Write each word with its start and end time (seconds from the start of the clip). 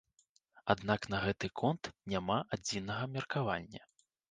Аднак 0.73 1.05
на 1.15 1.19
гэты 1.25 1.51
конт 1.61 1.91
няма 2.15 2.39
адзінага 2.59 3.13
меркавання. 3.21 3.81